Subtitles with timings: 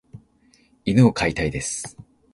[0.83, 1.95] 犬を飼いたいです。